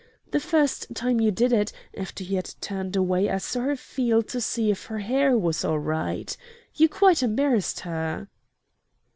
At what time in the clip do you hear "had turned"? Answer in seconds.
2.37-2.95